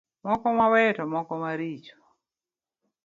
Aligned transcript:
Moko 0.25 0.45
mabeyo 0.59 0.91
to 0.97 1.03
moko 1.13 1.33
maricho. 1.43 1.97